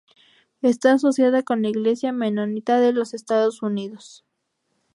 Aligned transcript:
Está 0.63 0.93
asociada 0.93 1.43
con 1.43 1.61
la 1.61 1.69
Iglesia 1.69 2.11
Menonita 2.11 2.79
de 2.79 2.91
los 2.91 3.13
Estados 3.13 3.61
Unidos. 3.61 4.25